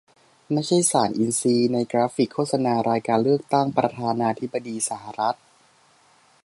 [0.51, 5.37] ไม่ใช่ สาร"อินทรีย์"- ในกราฟิกโฆษณารายการเลือกตั้งประธานาธิบดีสหรัฐ